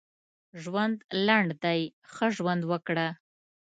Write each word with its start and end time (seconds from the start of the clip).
ژوند 0.61 0.97
لنډ 1.27 1.49
دی 1.63 1.81
ښه 2.13 2.27
ژوند 2.37 2.61
وکړه. 2.71 3.07